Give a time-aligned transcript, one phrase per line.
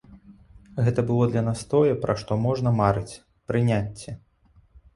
[0.87, 3.21] Гэта было для нас тое, пра што можна марыць,—
[3.53, 4.19] прыняцце!